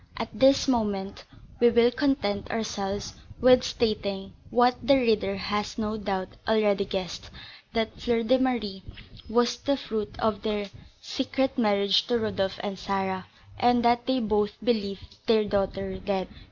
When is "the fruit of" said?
9.57-10.41